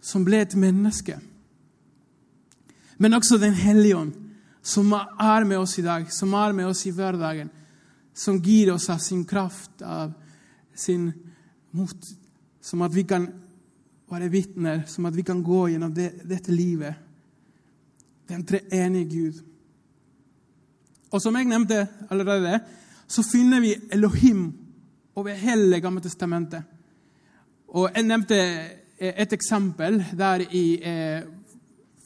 som 0.00 0.24
ble 0.24 0.40
et 0.42 0.56
menneske 0.56 1.18
men 3.00 3.16
også 3.16 3.38
Den 3.40 3.54
hellige 3.56 3.96
ånd, 3.96 4.12
som 4.62 4.92
er 4.92 5.44
med 5.44 5.56
oss 5.56 5.78
i 5.78 5.82
dag, 5.82 6.04
som 6.12 6.34
er 6.36 6.52
med 6.52 6.68
oss 6.68 6.84
i 6.86 6.92
hverdagen, 6.92 7.48
som 8.14 8.42
gir 8.44 8.74
oss 8.74 8.90
av 8.92 8.98
sin 9.00 9.24
kraft, 9.24 9.80
av 9.82 10.12
sin 10.76 11.08
mot, 11.72 12.10
som 12.60 12.82
at 12.84 12.92
vi 12.92 13.06
kan 13.08 13.30
være 14.10 14.30
vitner, 14.30 14.82
som 14.86 15.06
at 15.06 15.16
vi 15.16 15.22
kan 15.22 15.42
gå 15.42 15.68
gjennom 15.68 15.94
det, 15.94 16.10
dette 16.28 16.52
livet. 16.52 16.94
Den 18.28 18.44
treenige 18.46 19.10
Gud. 19.10 19.40
Og 21.10 21.22
som 21.22 21.36
jeg 21.36 21.48
nevnte 21.50 21.86
allerede, 22.10 22.60
så 23.06 23.22
finner 23.26 23.60
vi 23.60 23.74
Elohim 23.92 24.52
over 25.14 25.34
hele 25.34 25.80
Gamle 25.80 26.00
testamentet. 26.00 26.62
Og 27.68 27.90
Jeg 27.94 28.02
nevnte 28.02 28.36
et 28.98 29.32
eksempel 29.32 30.04
der 30.18 30.44
i 30.50 30.80
eh, 30.82 31.22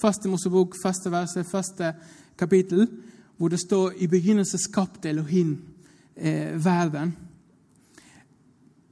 Første 0.00 0.28
Mosebok, 0.28 0.74
første 0.82 1.10
verset, 1.10 1.46
første 1.46 1.94
kapittel, 2.38 2.88
hvor 3.36 3.48
det 3.48 3.60
står 3.60 3.92
i 3.96 4.06
begynnelsen 4.06 4.58
skapte 4.58 5.08
Elohim 5.08 5.58
eh, 6.16 6.64
verden. 6.64 7.16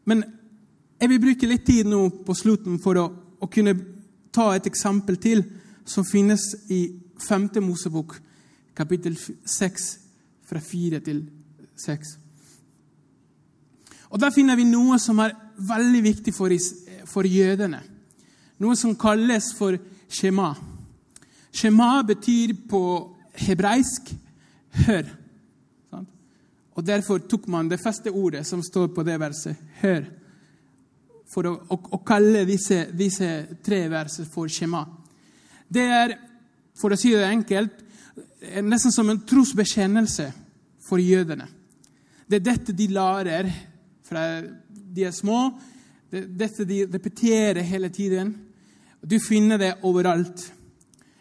Men 0.05 0.25
jeg 1.03 1.11
vil 1.11 1.19
bruke 1.19 1.49
litt 1.51 1.65
tid 1.67 1.89
nå 1.91 2.05
på 2.23 2.35
slutten 2.39 2.77
for 2.79 2.99
å, 3.01 3.09
å 3.43 3.47
kunne 3.51 3.75
ta 4.31 4.53
et 4.55 4.69
eksempel 4.71 5.17
til 5.19 5.41
som 5.83 6.07
finnes 6.07 6.45
i 6.71 6.85
5. 7.19 7.49
Mosebok, 7.65 8.15
kapittel 8.79 9.17
6, 9.19 9.89
fra 10.47 10.63
4 10.63 11.01
til 11.03 11.25
6. 11.83 12.13
Og 14.15 14.23
Der 14.23 14.31
finner 14.31 14.55
vi 14.55 14.69
noe 14.69 15.01
som 15.03 15.19
er 15.25 15.35
veldig 15.59 16.05
viktig 16.07 16.37
for, 16.37 16.55
for 17.11 17.27
jødene. 17.27 17.83
Noe 18.63 18.79
som 18.79 18.95
kalles 18.95 19.51
for 19.59 19.75
shema. 20.07 20.53
Shema 21.51 21.91
betyr 22.07 22.55
på 22.71 22.85
hebreisk 23.43 24.15
'hør'. 24.87 25.11
Og 26.73 26.87
Derfor 26.87 27.19
tok 27.19 27.49
man 27.49 27.69
det 27.69 27.83
første 27.83 28.11
ordet 28.11 28.47
som 28.47 28.63
står 28.63 28.95
på 28.95 29.03
det 29.03 29.21
verset, 29.21 29.57
'hør', 29.83 30.22
for 31.33 31.49
å, 31.49 31.55
å, 31.73 31.79
å 31.97 32.01
kalle 32.05 32.45
disse, 32.49 32.85
disse, 32.97 33.29
tre 33.65 33.87
versene 33.91 34.29
for 34.29 34.53
skjema. 34.53 34.83
Det 35.73 35.87
er, 35.89 36.15
for 36.77 36.93
å 36.93 36.99
si 37.01 37.15
det 37.15 37.25
enkelt, 37.29 37.81
nesten 38.63 38.93
som 38.93 39.09
en 39.09 39.23
trosbekjennelse 39.25 40.29
for 40.85 41.01
jødene. 41.01 41.47
Det 42.29 42.41
er 42.41 42.47
dette 42.51 42.75
de 42.77 42.89
lærer 42.93 43.49
fra 44.05 44.27
de 44.93 45.07
er 45.07 45.15
små. 45.17 45.53
Det 46.11 46.21
er 46.21 46.33
dette 46.45 46.67
de 46.69 46.83
repeterer 46.93 47.65
hele 47.65 47.89
tiden. 47.93 48.35
Du 49.01 49.17
finner 49.21 49.61
det 49.61 49.73
overalt. 49.89 50.45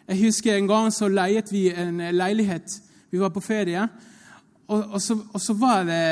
Jeg 0.08 0.26
husker 0.26 0.58
en 0.58 0.68
gang 0.68 0.92
så 0.92 1.08
leiet 1.08 1.52
vi 1.54 1.70
en 1.72 2.02
leilighet. 2.12 2.68
Vi 3.12 3.20
var 3.20 3.32
på 3.32 3.44
ferie. 3.44 3.88
Og, 4.68 4.84
og, 4.94 5.02
så, 5.02 5.16
og 5.34 5.42
så, 5.42 5.56
var 5.56 5.86
det 5.88 6.04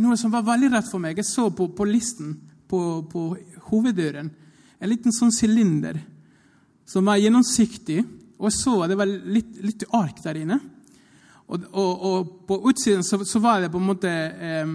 noe 0.00 0.16
som 0.20 0.32
var 0.32 0.44
veldig 0.46 0.72
rett 0.72 0.88
for 0.88 1.02
meg. 1.02 1.18
Jeg 1.20 1.28
så 1.28 1.50
på, 1.52 1.68
på 1.76 1.84
listen 1.88 2.34
på, 2.68 2.80
på, 3.10 3.22
hoveddøren 3.70 4.30
en 4.78 4.90
liten 4.90 5.14
sånn 5.14 5.32
sylinder 5.32 5.98
som 6.86 7.06
var 7.08 7.20
gjennomsiktig. 7.20 8.02
Og 8.36 8.50
jeg 8.50 8.56
så 8.58 8.74
det 8.90 8.98
var 8.98 9.08
litt, 9.08 9.54
litt 9.64 9.86
ark 9.96 10.20
der 10.24 10.42
inne. 10.42 10.58
Og, 11.46 11.64
og 11.72 12.30
på 12.46 12.58
utsiden 12.70 13.04
så, 13.06 13.20
så, 13.24 13.40
var 13.40 13.62
det 13.62 13.70
på 13.70 13.78
en 13.78 13.86
måte 13.86 14.10
eh, 14.10 14.72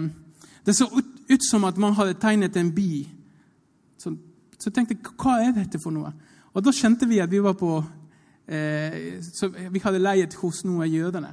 Det 0.64 0.74
så 0.74 0.86
ut, 0.88 1.10
ut, 1.28 1.44
som 1.44 1.64
at 1.68 1.76
man 1.76 1.92
hadde 1.98 2.16
tegnet 2.20 2.56
en 2.56 2.70
bi. 2.74 3.04
Så, 4.00 4.14
så 4.56 4.70
jeg 4.70 4.76
tenkte 4.78 5.14
hva 5.20 5.38
er 5.44 5.52
dette 5.56 5.80
for 5.82 5.94
noe? 5.94 6.12
Og 6.52 6.64
da 6.64 6.72
kjente 6.74 7.08
vi 7.08 7.20
at 7.20 7.30
vi 7.32 7.42
var 7.44 7.56
på 7.60 7.76
eh, 8.46 9.20
Vi 9.72 9.84
hadde 9.84 10.02
leiet 10.02 10.36
hos 10.40 10.64
noen 10.64 10.86
av 10.86 10.92
jødene. 10.92 11.32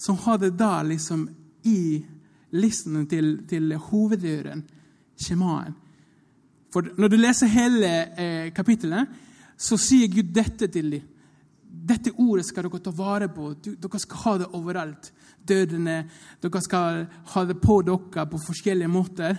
Som 0.00 0.18
hadde 0.24 0.52
da 0.56 0.78
liksom 0.82 1.28
i 1.68 2.02
listen 2.54 3.06
til, 3.10 3.38
til 3.48 3.74
hoveddøren 3.90 4.62
skjemaen. 5.20 5.74
For 6.74 6.94
når 6.98 7.10
du 7.10 7.16
leser 7.20 7.52
hele 7.52 7.90
eh, 8.18 8.52
kapittelet, 8.54 9.10
så 9.56 9.78
sier 9.78 10.10
Gud 10.10 10.32
dette 10.34 10.66
til 10.72 10.90
dem. 10.96 11.10
Dette 11.84 12.12
ordet 12.22 12.46
skal 12.46 12.66
dere 12.66 12.80
ta 12.80 12.92
vare 12.94 13.28
på. 13.28 13.50
Dere 13.62 14.00
skal 14.00 14.20
ha 14.24 14.32
det 14.40 14.50
overalt. 14.56 15.10
Dødene, 15.44 15.96
Dere 16.40 16.62
skal 16.64 17.04
ha 17.34 17.44
det 17.44 17.58
på 17.60 17.80
dere 17.84 18.26
på 18.30 18.40
forskjellige 18.46 18.88
måter. 18.88 19.36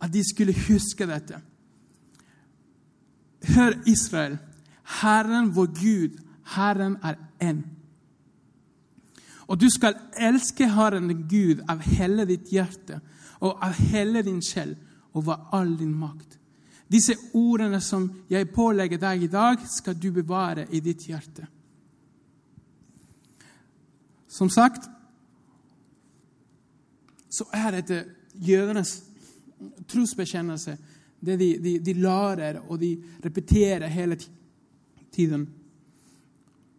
At 0.00 0.12
de 0.12 0.22
skulle 0.24 0.56
huske 0.66 1.06
dette. 1.06 1.40
Hør, 3.54 3.78
Israel. 3.86 4.38
Herren 5.00 5.50
vår 5.54 5.70
Gud, 5.78 6.18
Herren 6.56 6.96
er 7.02 7.16
én. 7.40 7.62
Og 9.46 9.60
du 9.60 9.68
skal 9.70 9.96
elske 10.18 10.68
Herren 10.68 11.26
Gud 11.28 11.62
av 11.68 11.82
hele 11.82 12.26
ditt 12.28 12.50
hjerte 12.52 13.00
og 13.40 13.58
av 13.64 13.74
hele 13.90 14.22
din 14.22 14.42
sjel 14.44 14.76
av 15.12 15.30
all 15.52 15.76
din 15.76 15.92
makt. 15.94 16.38
Disse 16.90 17.14
ordene 17.38 17.80
som 17.80 18.08
jeg 18.30 18.50
pålegger 18.50 18.98
deg 18.98 19.22
i 19.22 19.30
dag, 19.30 19.62
skal 19.70 19.94
du 19.94 20.10
bevare 20.10 20.66
i 20.74 20.80
ditt 20.82 21.06
hjerte. 21.06 21.46
Som 24.30 24.50
sagt 24.50 24.88
så 27.30 27.46
er 27.54 27.78
dette 27.78 28.00
jødenes 28.34 28.96
trosbekjennelse. 29.86 30.76
Det 31.20 31.36
de, 31.38 31.48
de, 31.62 31.78
de 31.78 31.94
lærer 31.94 32.58
og 32.66 32.80
de 32.80 32.90
repeterer 33.24 33.86
hele 33.92 34.18
tiden. 35.12 35.46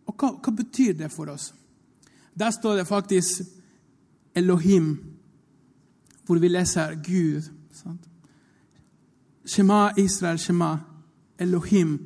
Og 0.09 0.15
hva, 0.17 0.33
hva 0.35 0.53
betyr 0.59 0.97
det 0.99 1.11
for 1.13 1.31
oss? 1.31 1.53
Der 2.35 2.51
står 2.51 2.81
det 2.81 2.87
faktisk 2.87 3.41
Elohim, 4.35 4.95
hvor 6.25 6.39
vi 6.39 6.51
leser 6.51 6.95
Gud. 7.03 7.47
Sant? 7.75 8.10
Shema 9.45 9.91
Israel, 9.97 10.37
Shema 10.39 10.77
Elohim. 11.39 11.99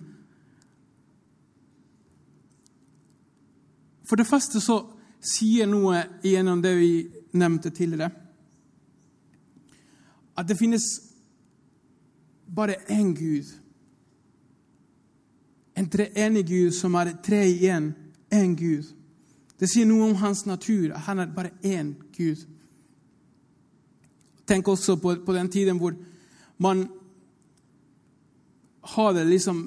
For 4.06 4.16
det 4.16 4.28
første 4.28 4.62
så 4.62 4.80
sier 5.26 5.68
noe 5.68 6.04
gjennom 6.24 6.62
det 6.62 6.76
vi 6.78 6.92
nevnte 7.34 7.70
tidligere. 7.70 8.12
At 10.38 10.48
det 10.48 10.58
finnes 10.60 10.84
bare 12.56 12.76
én 12.90 13.14
Gud. 13.16 13.46
En 15.76 15.90
treenig 15.90 16.46
Gud 16.48 16.72
som 16.72 16.96
er 16.96 17.16
tre 17.24 17.42
i 17.50 17.68
én. 17.68 17.94
Én 18.32 18.56
Gud. 18.56 18.92
Det 19.60 19.70
sier 19.72 19.88
noe 19.88 20.10
om 20.10 20.16
hans 20.16 20.46
natur. 20.46 20.94
Han 21.08 21.20
er 21.20 21.32
bare 21.36 21.52
én 21.64 21.96
Gud. 22.18 22.46
Tenk 24.48 24.68
også 24.68 24.96
på, 24.96 25.16
på 25.26 25.34
den 25.34 25.50
tiden 25.50 25.78
hvor 25.78 25.96
man 26.58 26.88
har 28.86 29.14
det 29.14 29.26
liksom 29.28 29.62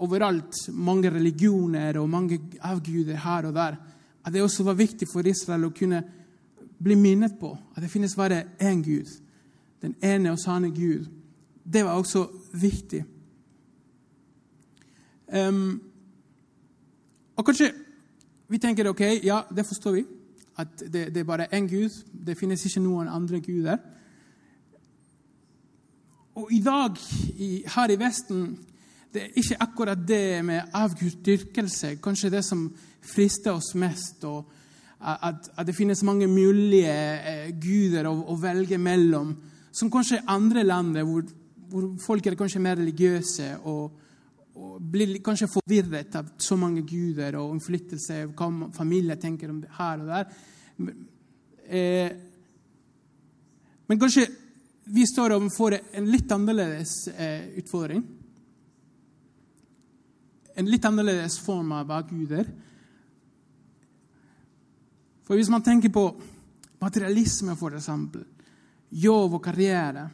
overalt, 0.00 0.56
mange 0.72 1.10
religioner 1.12 1.98
og 2.00 2.08
mange 2.08 2.40
avguder 2.60 3.20
her 3.20 3.48
og 3.48 3.54
der. 3.54 3.76
At 4.24 4.32
det 4.32 4.42
også 4.42 4.64
var 4.64 4.78
viktig 4.78 5.08
for 5.08 5.26
Israel 5.26 5.68
å 5.68 5.74
kunne 5.76 6.02
bli 6.80 6.96
minnet 6.96 7.36
på 7.40 7.52
at 7.52 7.82
det 7.82 7.90
finnes 7.92 8.16
bare 8.16 8.44
én 8.60 8.82
Gud. 8.84 9.08
Den 9.80 9.94
ene 10.04 10.32
og 10.32 10.40
sanne 10.40 10.70
Gud. 10.72 11.08
Det 11.64 11.84
var 11.84 12.00
også 12.00 12.26
viktig. 12.52 13.04
Um, 15.30 15.80
og 17.36 17.46
kanskje 17.46 17.70
vi 18.50 18.58
tenker 18.58 18.88
ok, 18.90 19.00
ja, 19.22 19.42
det 19.54 19.66
forstår 19.66 19.92
vi. 19.92 20.04
At 20.58 20.82
det, 20.92 21.14
det 21.14 21.20
er 21.22 21.28
bare 21.28 21.48
én 21.54 21.68
Gud. 21.68 22.02
Det 22.12 22.36
finnes 22.38 22.64
ikke 22.66 22.82
noen 22.82 23.08
andre 23.08 23.40
guder. 23.40 23.78
Og 26.40 26.52
i 26.52 26.60
dag, 26.64 26.96
i, 27.36 27.48
her 27.68 27.90
i 27.92 27.98
Vesten, 28.00 28.44
det 29.12 29.22
er 29.22 29.38
ikke 29.42 29.58
akkurat 29.60 30.00
det 30.08 30.44
med 30.46 30.70
avgudsdyrkelse 30.72 31.98
kanskje 32.00 32.30
det 32.32 32.40
som 32.46 32.62
frister 33.04 33.58
oss 33.58 33.74
mest. 33.74 34.24
og 34.24 34.48
at, 35.00 35.50
at 35.56 35.66
det 35.66 35.74
finnes 35.76 36.02
mange 36.04 36.28
mulige 36.28 36.92
eh, 36.92 37.50
guder 37.60 38.08
å, 38.08 38.14
å, 38.32 38.36
velge 38.40 38.78
mellom. 38.78 39.34
Som 39.72 39.90
kanskje 39.92 40.22
andre 40.28 40.64
land 40.64 40.96
hvor, 41.04 41.24
hvor, 41.68 41.90
folk 42.00 42.26
er 42.26 42.38
kanskje 42.40 42.62
mer 42.64 42.80
religiøse 42.80 43.50
og, 43.68 44.00
og, 44.54 44.74
blir 44.80 45.18
kanskje 45.24 45.48
forvirret 45.52 46.16
av 46.20 46.32
så 46.40 46.56
mange 46.60 46.86
guder 46.88 47.36
og 47.40 47.54
innflytelse, 47.56 48.22
hva 48.32 48.50
familier 48.76 49.20
tenker 49.20 49.52
om 49.52 49.60
det 49.60 49.72
her 49.76 50.04
og 50.04 50.12
der. 50.14 50.36
Eh, 51.68 52.10
men 53.88 54.00
kanskje 54.00 54.28
vi 54.92 55.06
står 55.06 55.32
overfor 55.36 55.76
en 55.92 56.10
litt 56.10 56.32
annerledes 56.32 57.08
eh, 57.08 57.48
utfordring. 57.62 58.02
En 60.54 60.70
litt 60.70 60.84
annerledes 60.84 61.38
form 61.38 61.72
av 61.72 61.92
guder. 62.08 62.48
For 65.22 65.38
hvis 65.38 65.50
man 65.52 65.62
tenker 65.62 65.92
på 65.94 66.02
materialisme, 66.82 67.54
for 67.56 67.76
eksempel, 67.78 68.24
jobb 68.90 69.36
og 69.38 69.44
karriere, 69.44 70.08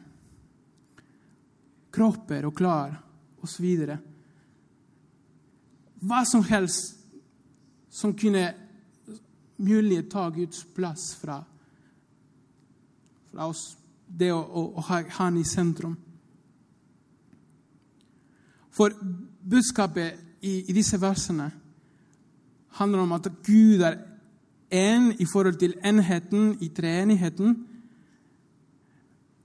kropper 1.97 2.45
og 2.45 2.53
klær 2.59 2.93
osv. 3.41 3.65
Hva 6.05 6.21
som 6.29 6.45
helst 6.45 7.01
som 7.89 8.13
kunne 8.13 8.45
mulig 9.57 10.03
ta 10.11 10.29
Guds 10.29 10.61
plass 10.77 11.15
fra, 11.17 11.41
fra 13.33 13.49
oss 13.49 13.71
det 14.07 14.31
å, 14.33 14.39
å, 14.39 14.63
å 14.77 14.83
ha 14.89 15.01
Han 15.19 15.37
i 15.37 15.45
sentrum. 15.45 15.97
For 18.71 18.93
budskapet 19.41 20.19
i, 20.41 20.63
i, 20.69 20.73
disse 20.73 20.99
versene 21.01 21.49
handler 22.77 22.99
om 23.03 23.15
at 23.17 23.29
Gud 23.45 23.81
er 23.81 23.97
én 24.69 25.11
i 25.19 25.25
forhold 25.25 25.57
til 25.57 25.73
enheten 25.85 26.57
i 26.61 26.69
treenigheten, 26.69 27.55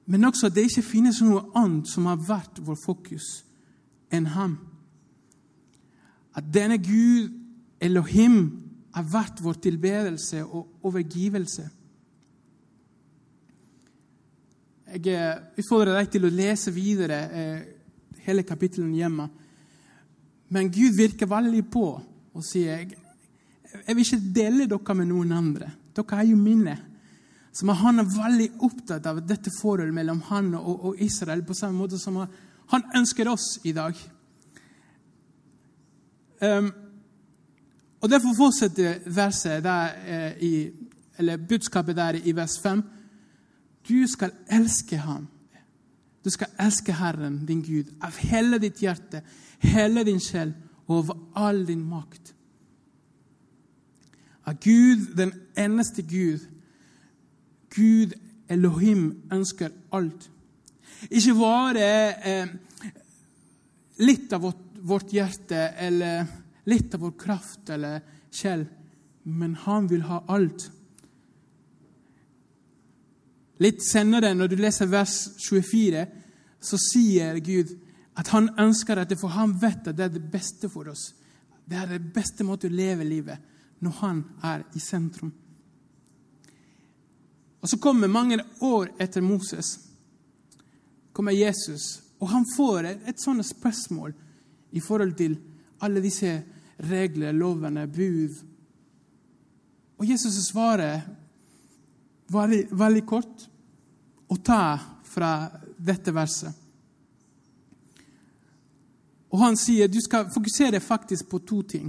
men 0.07 0.25
også 0.25 0.47
at 0.47 0.55
det 0.55 0.67
ikke 0.69 0.85
finnes 0.85 1.23
noe 1.25 1.47
annet 1.57 1.89
som 1.89 2.11
har 2.11 2.21
vært 2.21 2.61
vår 2.61 2.77
fokus 2.85 3.29
enn 4.13 4.27
ham. 4.35 4.59
At 6.37 6.49
denne 6.53 6.77
Gud, 6.83 7.31
Elohim, 7.81 8.63
har 8.93 9.07
vært 9.09 9.41
vår 9.41 9.61
tilbedelse 9.65 10.45
og 10.45 10.85
overgivelse. 10.85 11.69
Jeg 14.93 15.09
eh, 15.09 15.39
utfordrer 15.57 15.97
deg 15.97 16.11
til 16.13 16.27
å 16.29 16.33
lese 16.33 16.73
videre 16.75 17.19
eh, 17.33 17.61
hele 18.27 18.45
kapittelet 18.45 18.99
hjemme. 18.99 19.29
Men 20.53 20.69
Gud 20.73 20.99
virker 20.99 21.31
veldig 21.31 21.63
på 21.73 21.87
og 22.33 22.45
sier 22.45 22.85
jeg 23.73 23.97
vil 23.97 24.05
ikke 24.05 24.33
dele 24.37 24.67
dere 24.69 24.95
med 24.99 25.09
noen 25.09 25.33
andre. 25.33 25.71
Dere 25.97 26.19
er 26.21 26.29
jo 26.29 26.37
mine. 26.37 26.77
Så 27.53 27.73
Han 27.73 28.01
er 28.01 28.09
veldig 28.09 28.49
opptatt 28.61 29.07
av 29.07 29.21
dette 29.27 29.51
forholdet 29.61 29.95
mellom 29.95 30.21
han 30.29 30.55
og 30.55 31.01
Israel 31.01 31.43
på 31.45 31.57
samme 31.57 31.79
måte 31.79 31.99
som 32.01 32.21
han 32.73 32.85
ønsker 32.97 33.29
oss 33.29 33.59
i 33.65 33.73
dag. 33.73 33.97
Um, 36.41 36.73
og 38.03 38.11
Derfor 38.11 38.35
fortsetter 38.37 39.05
verset 39.07 39.63
der, 39.65 39.93
eh, 40.07 40.33
i, 40.43 40.71
eller 41.19 41.37
budskapet 41.37 41.97
der 41.97 42.19
i 42.25 42.33
vers 42.37 42.59
5. 42.63 42.83
Du 43.89 44.07
skal 44.07 44.33
elske 44.51 44.97
ham. 44.97 45.29
Du 46.25 46.31
skal 46.31 46.53
elske 46.61 46.95
Herren, 46.95 47.47
din 47.47 47.63
Gud, 47.63 47.91
av 48.03 48.17
hele 48.23 48.61
ditt 48.63 48.83
hjerte, 48.83 49.23
hele 49.59 50.05
din 50.07 50.21
sjel 50.23 50.55
og 50.87 50.97
over 50.97 51.19
all 51.35 51.65
din 51.67 51.83
makt. 51.89 52.35
Av 54.47 54.59
Gud, 54.63 55.13
den 55.19 55.33
eneste 55.59 56.03
Gud, 56.03 56.47
Gud 57.75 58.15
Elohim, 58.49 59.23
ønsker 59.33 59.71
alt. 59.95 60.29
Ikke 61.11 61.35
bare 61.35 61.89
eh, 62.23 62.55
litt 64.03 64.33
av 64.33 64.45
vårt, 64.47 64.63
vårt 64.79 65.15
hjerte 65.15 65.69
eller 65.79 66.27
litt 66.71 66.95
av 66.95 67.03
vår 67.07 67.15
kraft 67.19 67.71
eller 67.75 68.03
sjel, 68.31 68.67
men 69.25 69.57
han 69.65 69.89
vil 69.91 70.05
ha 70.07 70.23
alt. 70.31 70.69
Litt 73.63 73.83
senere, 73.85 74.33
når 74.35 74.51
du 74.51 74.57
leser 74.59 74.91
vers 74.91 75.17
24, 75.39 76.07
så 76.63 76.79
sier 76.81 77.39
Gud 77.45 77.71
at 78.19 78.29
han 78.35 78.51
ønsker 78.61 78.99
dette, 78.99 79.17
for 79.19 79.33
han 79.37 79.55
vet 79.61 79.89
at 79.89 79.97
det 79.97 80.07
er 80.07 80.17
det 80.17 80.25
beste 80.33 80.71
for 80.73 80.91
oss. 80.93 81.13
Det 81.65 81.79
er 81.79 81.95
det 81.95 82.03
beste 82.15 82.45
måte 82.45 82.69
å 82.69 82.75
leve 82.75 83.07
livet 83.07 83.39
når 83.83 83.95
han 84.01 84.25
er 84.47 84.67
i 84.75 84.83
sentrum. 84.83 85.33
Og 87.63 87.69
Så 87.69 87.79
kommer 87.79 88.11
mange 88.11 88.41
år 88.61 88.91
etter 88.99 89.23
Moses 89.23 89.79
kommer 91.13 91.33
Jesus, 91.33 92.03
og 92.19 92.29
han 92.29 92.47
får 92.57 92.87
et, 92.89 93.21
sånt 93.21 93.45
spørsmål 93.47 94.15
i 94.73 94.81
forhold 94.81 95.15
til 95.15 95.37
alle 95.85 96.01
disse 96.01 96.31
regler, 96.89 97.33
lovene, 97.33 97.87
bud. 97.87 98.33
Og 99.99 100.09
Jesus 100.09 100.39
svarer 100.47 101.03
veldig, 102.33 102.65
veldig 102.73 103.05
kort 103.07 103.47
å 104.33 104.39
ta 104.41 104.65
fra 105.13 105.33
dette 105.77 106.15
verset. 106.15 106.63
Og 109.33 109.41
han 109.41 109.57
sier 109.57 109.89
du 109.89 110.01
skal 110.05 110.29
fokusere 110.33 110.81
faktisk 110.81 111.31
på 111.31 111.41
to 111.49 111.63
ting. 111.65 111.89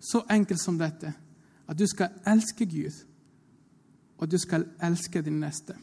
Så 0.00 0.22
enkelt 0.30 0.60
som 0.62 0.78
dette. 0.78 1.12
At 1.66 1.78
du 1.78 1.86
skal 1.86 2.14
elske 2.26 2.66
Gud, 2.66 2.94
og 4.18 4.30
du 4.30 4.38
skal 4.38 4.64
elske 4.82 5.22
din 5.22 5.40
neste. 5.42 5.74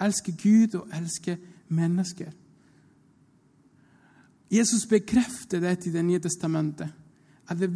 Elske 0.00 0.32
Gud 0.38 0.74
og 0.78 0.94
elske 0.94 1.36
mennesker. 1.68 2.32
Jesus 4.52 4.86
bekrefter 4.88 5.60
det 5.60 5.86
i 5.86 5.90
Det 5.90 6.04
nye 6.04 6.20
testamentet. 6.20 6.88
At 7.48 7.58
det 7.58 7.70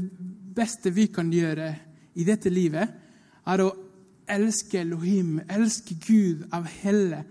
beste 0.55 0.91
vi 0.91 1.07
kan 1.07 1.33
gjøre 1.33 1.75
i 2.15 2.25
dette 2.25 2.51
livet, 2.51 2.89
er 3.47 3.61
å 3.63 3.86
elske 4.27 4.81
Elohim, 4.81 5.41
elsker 5.49 5.97
Gud 6.07 6.47
av 6.55 6.67
hele 6.83 7.23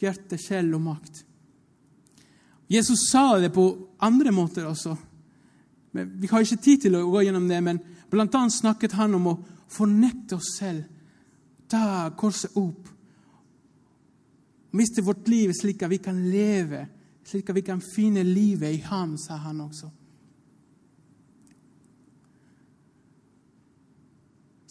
hjerte, 0.00 0.38
sjel 0.40 0.72
og 0.76 0.82
makt. 0.84 1.24
Jesus 2.70 3.08
sa 3.10 3.38
det 3.38 3.52
på 3.54 3.66
andre 4.02 4.32
måter 4.32 4.66
også. 4.66 4.96
Vi 5.92 6.30
har 6.30 6.42
ikke 6.42 6.62
tid 6.62 6.86
til 6.86 6.96
å 6.98 7.04
gå 7.12 7.22
gjennom 7.26 7.46
det, 7.48 7.60
men 7.62 7.80
blant 8.10 8.34
annet 8.34 8.56
snakket 8.56 8.96
han 8.98 9.14
om 9.18 9.30
å 9.30 9.38
fornekte 9.70 10.38
oss 10.38 10.56
selv, 10.58 10.84
ta 11.70 12.10
korset 12.18 12.56
opp, 12.60 12.90
miste 14.74 15.04
vårt 15.06 15.28
liv 15.30 15.52
slik 15.54 15.84
at 15.86 15.92
vi 15.92 16.00
kan 16.02 16.18
leve, 16.30 16.82
slik 17.24 17.50
at 17.50 17.56
vi 17.56 17.62
kan 17.66 17.80
finne 17.82 18.24
livet 18.26 18.74
i 18.74 18.82
ham, 18.88 19.14
sa 19.18 19.38
han 19.40 19.62
også. 19.64 19.90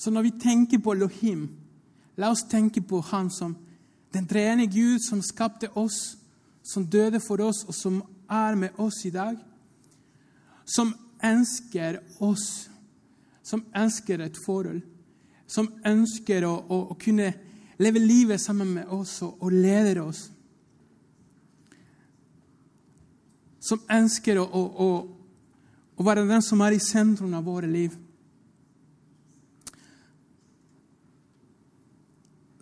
Så 0.03 0.11
når 0.11 0.21
vi 0.21 0.31
tenker 0.31 0.81
på 0.83 0.91
Elohim, 0.91 1.45
la 2.19 2.33
oss 2.33 2.41
tenke 2.51 2.81
på 2.83 2.99
Han 3.07 3.29
som 3.31 3.53
den 4.11 4.27
treende 4.27 4.65
Gud 4.67 4.99
som 4.99 5.21
skapte 5.23 5.69
oss, 5.79 6.17
som 6.63 6.83
døde 6.85 7.21
for 7.23 7.39
oss, 7.41 7.63
og 7.63 7.75
som 7.75 8.01
er 8.27 8.57
med 8.59 8.75
oss 8.83 8.99
i 9.07 9.13
dag. 9.15 9.37
Som 10.65 10.91
ønsker 11.23 12.01
oss, 12.19 12.67
som 13.47 13.63
ønsker 13.71 14.27
et 14.27 14.43
forhold. 14.43 14.83
Som 15.47 15.71
ønsker 15.87 16.43
å, 16.51 16.51
å, 16.51 16.83
å 16.91 16.99
kunne 16.99 17.31
leve 17.79 18.03
livet 18.03 18.43
sammen 18.43 18.75
med 18.75 18.91
oss 18.91 19.21
og, 19.23 19.39
og 19.39 19.55
leder 19.55 20.03
oss. 20.03 20.25
Som 23.63 23.87
ønsker 23.87 24.43
å, 24.43 24.49
å, 24.51 24.93
å 25.95 26.11
være 26.11 26.27
den 26.27 26.43
som 26.43 26.59
er 26.67 26.75
i 26.75 26.87
sentrum 26.91 27.39
av 27.39 27.47
våre 27.47 27.71
liv. 27.71 28.02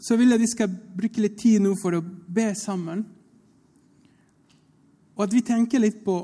Så 0.02 0.18
vil 0.18 0.32
jeg 0.32 0.40
at 0.40 0.42
vi 0.42 0.50
skal 0.50 0.78
bruke 0.98 1.22
litt 1.22 1.38
tid 1.38 1.62
nå 1.62 1.76
for 1.78 1.94
å 1.94 2.02
be 2.02 2.48
sammen. 2.58 3.04
Og 5.14 5.26
at 5.28 5.34
vi 5.36 5.44
tenker 5.46 5.84
litt 5.84 6.00
på, 6.02 6.16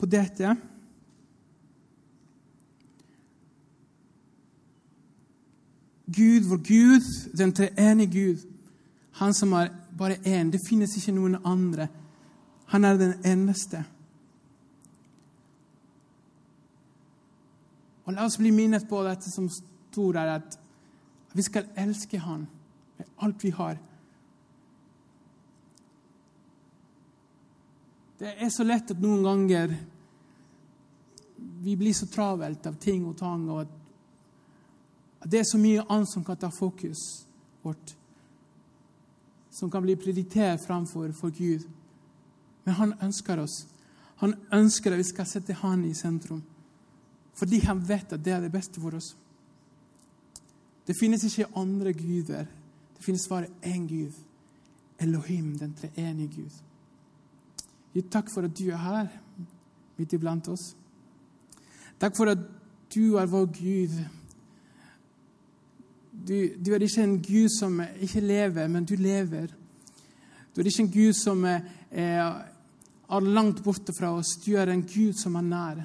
på 0.00 0.08
dette. 0.08 0.54
Gud, 6.12 6.48
vår 6.48 6.62
Gud, 6.64 7.10
den 7.36 7.52
treenige 7.52 8.12
Gud, 8.12 8.46
han 9.20 9.36
som 9.36 9.52
er 9.52 9.68
bare 9.98 10.16
én. 10.24 10.48
Det 10.52 10.64
finnes 10.64 10.96
ikke 10.96 11.12
noen 11.12 11.36
andre. 11.44 11.90
Han 12.72 12.88
er 12.88 12.96
den 12.96 13.14
eneste. 13.24 13.84
Og 18.08 18.16
La 18.16 18.24
oss 18.24 18.40
bli 18.40 18.50
minnet 18.50 18.88
på 18.88 19.04
dette 19.04 19.28
som 19.30 19.52
sto 19.52 20.08
der, 20.16 20.40
at 20.40 20.61
vi 21.32 21.42
skal 21.42 21.70
elske 21.74 22.18
Han 22.18 22.46
med 22.96 23.08
alt 23.16 23.44
vi 23.44 23.50
har. 23.50 23.78
Det 28.18 28.34
er 28.38 28.50
så 28.54 28.64
lett 28.64 28.90
at 28.90 29.00
noen 29.02 29.24
ganger 29.24 29.72
vi 31.62 31.76
blir 31.76 31.94
så 31.94 32.06
travelt 32.06 32.66
av 32.66 32.76
ting 32.78 33.06
og 33.06 33.16
tang, 33.18 33.48
og 33.50 33.64
at 33.64 35.30
det 35.30 35.40
er 35.40 35.46
så 35.46 35.58
mye 35.58 35.82
annet 35.88 36.10
som 36.10 36.24
kan 36.26 36.38
ta 36.38 36.50
fokus 36.50 37.00
vårt, 37.62 37.94
som 39.50 39.70
kan 39.70 39.82
bli 39.82 39.96
prioritert 39.96 40.62
framfor 40.66 41.12
for 41.18 41.34
Gud. 41.34 41.66
Men 42.64 42.74
han 42.74 42.94
ønsker 43.02 43.42
oss. 43.42 43.64
Han 44.22 44.34
ønsker 44.54 44.94
at 44.94 45.02
vi 45.02 45.06
skal 45.06 45.26
sette 45.26 45.58
Han 45.62 45.84
i 45.84 45.94
sentrum. 45.94 46.42
Fordi 47.34 47.58
han 47.66 47.82
vet 47.88 48.12
at 48.12 48.24
det 48.24 48.32
er 48.32 48.40
det 48.40 48.52
beste 48.52 48.80
for 48.80 48.94
oss. 48.94 49.16
Det 50.86 50.96
finnes 50.98 51.24
ikke 51.24 51.50
andre 51.56 51.92
guder. 51.92 52.44
Det 52.96 53.04
finnes 53.04 53.28
bare 53.28 53.46
én 53.62 53.86
Gud. 53.88 54.12
Elohim, 55.00 55.58
den 55.58 55.74
treenige 55.74 56.28
Gud. 56.36 56.50
Gud, 57.94 58.02
takk 58.10 58.30
for 58.34 58.46
at 58.46 58.58
du 58.58 58.70
er 58.70 58.76
her 58.76 59.08
midt 59.96 60.12
iblant 60.12 60.48
oss. 60.48 60.72
Takk 62.00 62.16
for 62.16 62.30
at 62.32 62.38
du 62.94 63.16
er 63.16 63.26
vår 63.26 63.46
Gud. 63.46 63.96
Du, 66.12 66.34
du, 66.64 66.72
er 66.72 66.82
ikke 66.82 67.02
en 67.02 67.18
Gud 67.22 67.48
som 67.58 67.80
ikke 68.00 68.20
lever, 68.20 68.68
men 68.68 68.84
du 68.84 68.94
lever. 68.94 69.46
Du 70.54 70.60
er 70.60 70.66
ikke 70.66 70.82
en 70.82 70.92
Gud 70.92 71.12
som 71.12 71.44
er, 71.44 71.60
er 71.90 73.20
langt 73.20 73.62
borte 73.64 73.94
fra 73.98 74.12
oss. 74.16 74.36
Du 74.46 74.54
er 74.56 74.70
en 74.70 74.82
Gud 74.82 75.18
som 75.18 75.34
er 75.34 75.46
nær. 75.46 75.84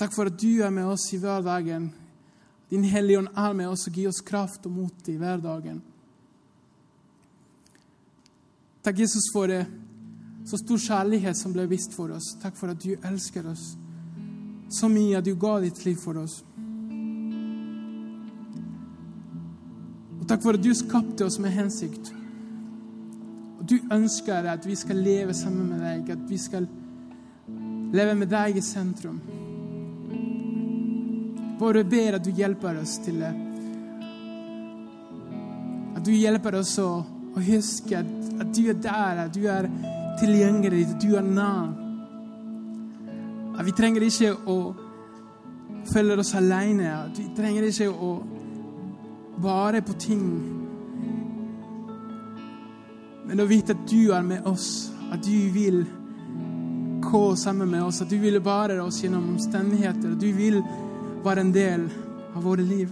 Takk 0.00 0.14
for 0.16 0.30
at 0.30 0.38
du 0.40 0.62
er 0.64 0.70
med 0.72 0.88
oss 0.88 1.10
i 1.12 1.20
hverdagen. 1.20 1.90
Din 2.70 2.84
Hellige 2.86 3.18
Ånd 3.18 3.28
er 3.34 3.54
med 3.58 3.68
oss 3.68 3.88
og 3.88 3.94
gir 3.94 4.08
oss 4.08 4.22
kraft 4.22 4.66
og 4.66 4.72
mot 4.72 5.08
i 5.10 5.16
hverdagen. 5.18 5.80
Takk, 8.80 8.98
Jesus, 8.98 9.26
for 9.34 9.50
det 9.50 9.64
så 10.46 10.56
stor 10.56 10.78
kjærlighet 10.80 11.36
som 11.36 11.52
ble 11.52 11.66
vist 11.68 11.92
for 11.94 12.14
oss. 12.14 12.32
Takk 12.40 12.56
for 12.56 12.72
at 12.72 12.80
du 12.80 12.94
elsker 12.96 13.46
oss 13.50 13.74
så 14.70 14.88
mye 14.88 15.18
at 15.18 15.26
du 15.26 15.34
ga 15.34 15.58
ditt 15.60 15.82
liv 15.84 15.98
for 15.98 16.18
oss. 16.20 16.40
Og 20.20 20.26
takk 20.30 20.44
for 20.44 20.54
at 20.54 20.62
du 20.62 20.70
skapte 20.78 21.26
oss 21.26 21.40
med 21.42 21.50
hensikt. 21.56 22.12
Og 23.58 23.66
du 23.66 23.80
ønsker 23.92 24.46
at 24.46 24.66
vi 24.66 24.78
skal 24.78 25.02
leve 25.02 25.34
sammen 25.34 25.72
med 25.72 25.82
deg, 25.82 26.14
at 26.14 26.22
vi 26.30 26.38
skal 26.38 26.68
leve 27.90 28.14
med 28.14 28.30
deg 28.30 28.56
i 28.56 28.64
sentrum. 28.64 29.18
Bare 31.60 31.84
ber 31.84 32.16
at 32.16 32.24
du 32.24 32.30
hjelper 32.32 32.78
oss 32.80 32.96
til 33.04 33.20
det. 33.20 33.30
At 35.98 36.06
du 36.06 36.12
hjelper 36.14 36.56
oss 36.56 36.72
å, 36.80 36.88
å 37.36 37.42
huske 37.44 37.98
at, 37.98 38.12
at, 38.40 38.54
du 38.56 38.70
er 38.72 38.78
der, 38.80 39.24
at 39.26 39.34
du 39.36 39.44
er 39.44 39.68
tilgjengelig, 40.22 40.86
at 40.94 41.04
du 41.04 41.18
er 41.20 41.26
nær. 41.26 41.74
At 43.58 43.66
vi 43.68 43.76
trenger 43.76 44.08
ikke 44.08 44.32
å 44.48 44.56
føle 45.92 46.16
oss 46.22 46.32
alene. 46.40 46.94
At 47.04 47.20
vi 47.20 47.28
trenger 47.36 47.68
ikke 47.68 47.92
å 47.92 48.10
vare 49.44 49.84
på 49.84 50.00
ting. 50.00 50.26
Men 53.28 53.44
å 53.44 53.50
vite 53.50 53.76
at 53.76 53.88
du 53.90 54.14
er 54.16 54.24
med 54.24 54.48
oss, 54.48 54.88
at 55.12 55.20
du 55.28 55.50
vil 55.52 55.82
gå 57.04 57.26
sammen 57.36 57.68
med 57.68 57.84
oss, 57.84 58.00
at 58.00 58.08
du 58.08 58.16
vil 58.22 58.40
bære 58.40 58.80
oss 58.82 59.04
gjennom 59.04 59.34
omstendigheter. 59.34 60.16
at 60.16 60.20
du 60.20 60.32
vil 60.32 60.62
var 61.22 61.36
en 61.36 61.52
del 61.52 61.90
av 62.34 62.42
våre 62.42 62.62
liv. 62.62 62.88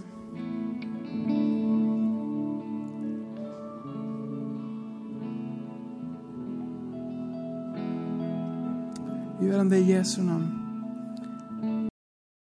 Gjør 9.41 9.57
han 9.57 9.69
det 9.69 9.79
i 9.79 9.91
Jesu 9.93 10.21
navn. 10.21 10.58